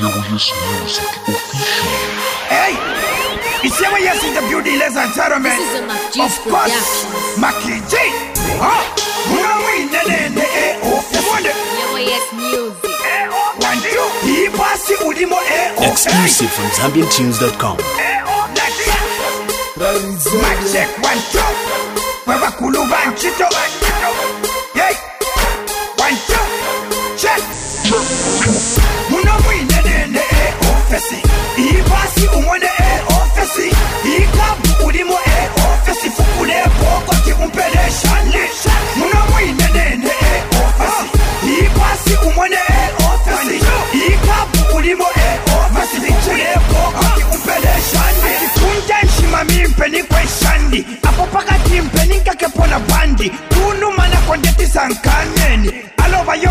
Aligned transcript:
Curious 0.00 0.48
Music 0.56 1.04
Official. 1.28 1.84
Hey, 2.48 2.72
it's 3.60 3.76
here 3.76 3.92
we 3.92 4.00
in 4.08 4.32
the 4.32 4.40
beauty 4.48 4.78
less 4.80 4.96
and 4.96 5.12
settlement. 5.12 5.52
This 5.60 5.68
is 5.68 5.80
a 5.80 5.86
Mac 5.86 6.00
G's 6.08 6.24
Of 6.24 6.32
course, 6.48 6.72
Productions. 6.72 7.36
Maki 7.36 7.76
G. 7.84 7.94
Huh? 8.56 8.80
Muna 9.28 9.54
mwine 9.60 10.00
nene 10.08 10.40
eh 10.40 10.80
oh. 10.84 11.04
Mwende 11.28 11.52
Yes, 12.00 12.32
music. 12.32 12.96
eh 13.04 13.28
oh. 13.28 13.60
One 13.60 13.80
two. 13.92 14.08
Hii 14.26 14.48
basi 14.48 14.94
ulimo 15.04 15.36
eh 15.36 15.72
oh. 15.76 15.84
Exclusive 15.84 16.48
from 16.50 16.70
ZambianTunes.com. 16.70 17.76
Eh 17.78 18.22
oh. 18.24 18.48
Like 18.56 18.76
that. 18.88 19.04
Mic 20.32 20.72
check 20.72 20.88
one 21.04 21.20
two. 21.32 21.50
Wewe 22.26 22.50
kuluba 22.58 23.04
nchito. 23.06 23.44
Hey. 23.44 23.89
sisankanyeni 54.70 55.72
alova 55.96 56.34
yo 56.36 56.50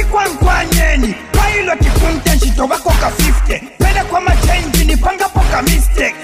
ikwankwanyeni 0.00 1.14
pailoti 1.32 1.90
kuntenshi 1.90 2.50
tobako 2.50 2.90
ka 2.90 3.10
50 3.10 3.60
pele 3.78 4.02
machenji 4.20 4.84
nipangapo 4.84 5.40
ka 5.50 5.62
mistake. 5.62 6.14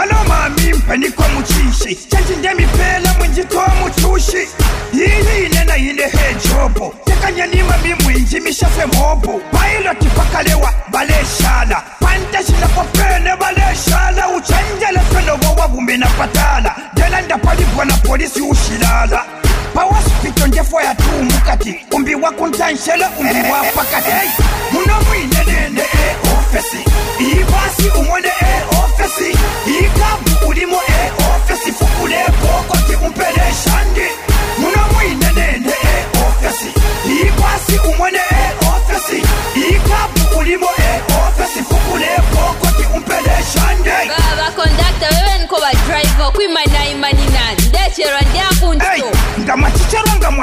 Alo 0.00 0.14
mami 0.28 0.72
mpeniko 0.72 1.22
muchishi. 1.34 1.96
Chenji 1.96 2.36
ndemipela 2.38 3.14
mwinjitoa 3.18 3.68
muchushi. 3.68 4.48
Iyi 4.92 5.46
inena 5.46 5.76
ine 5.76 6.02
hejobo 6.02 6.94
tekanyeni 7.04 7.62
mami 7.62 7.94
mwinji 8.04 8.40
mishafe 8.40 8.86
mobo. 8.86 9.40
Pailoti 9.52 10.06
pakalewa 10.06 10.74
baleshala 10.90 11.82
panteshilako 12.00 12.84
pene 12.92 13.36
baleshala 13.36 14.28
uchenjele 14.28 15.00
fenovowa 15.12 15.66
vumbi 15.66 15.96
na 15.96 16.06
patala. 16.06 16.76
Delanda 16.94 17.38
palibwa 17.38 17.84
na 17.84 17.96
polisi 17.96 18.40
ushilala. 18.40 19.24
ndondefoya 20.46 20.94
tuumukati 20.94 21.80
umbi 21.92 22.14
wakuntanshele 22.14 23.06
umbi 23.20 23.50
wapakati 23.52 24.10
hey. 24.10 24.28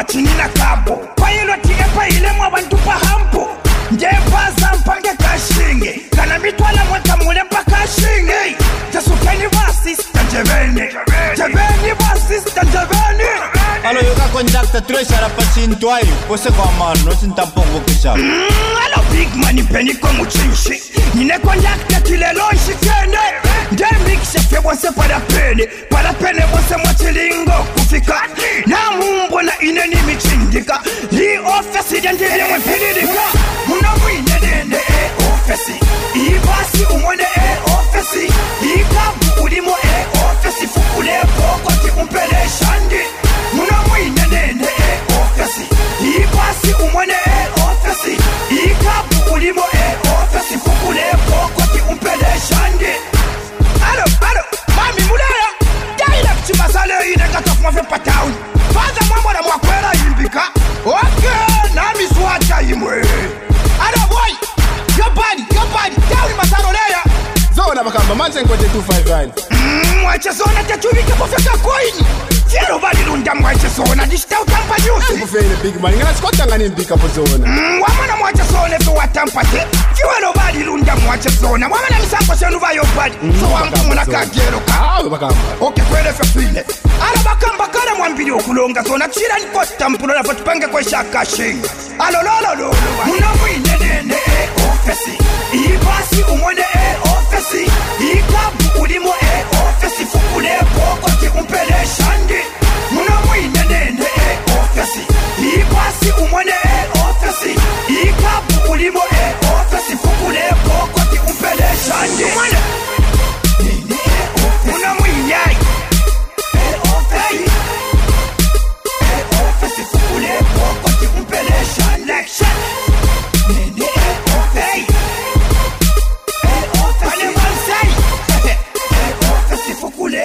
matinina 0.02 0.50
kapo 0.50 0.96
payilotiepayilemu 1.16 2.44
abantu 2.44 2.78
pahampo 2.78 3.50
ndempasa 3.92 4.76
mpange 4.80 5.10
kana 6.16 6.40
mitwala 6.40 6.86
mwekamule 6.86 7.44
mpakashinge 7.44 8.58
jasukeni 8.94 9.48
vasista 9.48 10.24
njeveni 10.24 10.82
alo 13.84 14.02
yoka 14.02 14.22
kondakta 14.22 14.82
tuloisala 14.82 15.30
pacintwayo 15.30 16.16
posekwamano 16.28 17.04
nocintampongo 17.06 17.80
kishaka 17.80 18.18
mm, 18.18 18.48
alo 18.86 19.04
big 19.12 19.36
mani 19.36 19.64
penikomu 19.64 20.26
cinshi 20.26 20.82
nine 21.14 21.40
kondakta 21.40 22.02
tilelonshi 22.02 22.74
kende 22.82 23.20
ndemikisha 23.72 24.62
bose 24.62 24.92
pala 24.92 25.20
pene. 25.20 25.68
Bose 26.52 26.78
mwacilingo 26.78 27.52
kufika. 27.74 28.22
Nimichindika 30.52 30.82
li 31.12 31.38
ofesi 31.38 32.00
lyendilimwe 32.02 32.58
mpililika 32.58 33.24
muno 33.68 33.90
mwinenene 34.02 34.76
e 34.78 35.12
ofesi. 35.34 35.74
Ibasi 36.16 36.84
umwene 36.94 37.24
e 37.24 37.58
ofesi. 37.66 38.26
Ikabu 38.76 39.44
ulimo 39.44 39.72
e 39.72 40.06
ofesi. 40.26 40.68
Fukule 40.68 41.20
pokoti 41.38 41.90
umpele 42.02 42.50
shandi. 42.60 43.02
Muno 43.54 43.78
mwinenene 43.90 44.64
e 44.68 45.00
ofesi. 45.22 45.62
Ibasi 46.02 46.74
umwene 46.84 47.14
e 47.14 47.48
ofesi. 47.72 48.18
Ikabu 48.52 49.34
ulimo 49.34 49.62
e 49.74 49.96
ofesi. 50.24 50.58
Fukule 50.60 51.04
pokoti 51.30 51.82
umpele 51.90 52.28
shandi. 52.50 52.92
Alo 53.92 54.04
alo 54.30 54.44
mami 54.76 55.02
mulaya 55.10 55.50
jaila 55.98 56.30
kuchimasale 56.36 56.94
ine 57.14 57.30
ngatofumafe 57.30 57.82
zona 67.82 67.92
bakamba 67.92 68.16
manje 68.16 68.42
nkoje 68.42 68.66
259 68.68 69.30
mwachesona 70.02 70.64
techuvike 70.64 71.14
pofeka 71.14 71.58
koini 71.58 72.06
fyero 72.48 72.78
valilunda 72.78 73.36
mwachesona 73.36 74.06
ndicitautampa 74.06 74.76
nyusi 74.80 75.14
kufene 75.22 75.56
big 75.64 75.82
man 75.82 75.96
ngana 75.96 76.14
sikotanga 76.16 76.58
nimbika 76.58 76.98
pozona 76.98 77.48
wamwana 77.82 78.16
mwachesona 78.20 78.76
efe 78.76 78.90
watampa 78.90 79.44
te. 79.46 79.68
Fiwelo 79.94 80.32
valilunda 80.36 80.96
mwachesona 80.96 81.68
wamana 81.68 82.00
misango 82.00 82.36
senu 82.36 82.60
vayobadi 82.60 83.16
so 83.40 83.46
wambumuna 83.54 84.06
kageroka 84.06 84.74
bakamba. 85.12 85.36
Oke 85.62 85.82
kwelefe 85.82 86.24
file. 86.24 86.66
Ala 87.10 87.24
bakamba 87.26 87.68
kale 87.68 87.94
mwambili 87.98 88.32
okulonga 88.32 88.84
sona 88.84 89.08
chira 89.08 89.40
nikotampulo 89.40 90.14
lafo 90.14 90.34
tupange 90.34 90.68
kweshakashinga 90.68 91.70
alololololo 92.00 92.76
muno 93.06 93.28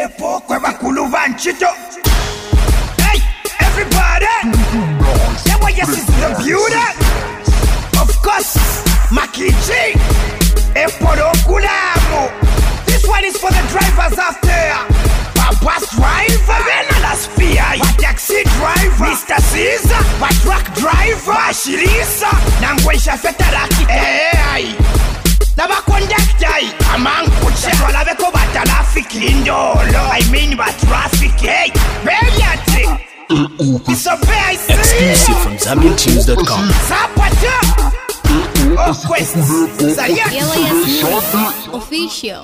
kulepo 0.09 0.41
kwebakulu 0.41 1.07
banchito 1.07 1.67
hey 2.99 3.21
everybody. 3.61 4.27
Yeah 5.47 5.59
well, 5.61 5.71
yes 5.71 5.89
is 5.89 6.07
the 6.07 6.43
beauty. 6.45 6.77
Of 8.01 8.23
course 8.23 8.57
makiji 9.11 9.99
epolokulamo 10.75 12.31
this 12.87 13.07
one 13.07 13.25
is 13.25 13.37
for 13.37 13.51
the 13.51 13.63
drivers 13.69 14.19
out 14.19 14.41
there. 14.43 14.79
Bus 15.63 15.89
driver. 15.97 16.65
Bena 16.67 17.01
la 17.03 17.15
spia 17.17 17.79
my 17.79 17.93
taxi 17.99 18.43
driver. 18.45 19.07
Mr 19.07 19.41
caesar. 19.51 20.03
Truck 20.43 20.75
driver. 20.75 21.33
Bashirisa. 21.33 22.31
Nangwensha 22.61 23.17
fetaraki 23.17 23.85
hey, 23.85 24.39
ai 24.53 24.75
nabakondaktayi 25.57 26.73
amankucha 26.95 27.71
twalabeko 27.71 28.31
batrafiki 28.31 29.19
indolo 29.19 29.96
Exclusive 33.59 35.37
from 35.43 35.57
ZambianTunes.com. 35.57 36.69
sapata 36.89 37.61
okwesa 38.91 39.39
Yes, 40.09 40.33
music 40.57 41.75
official 41.75 42.43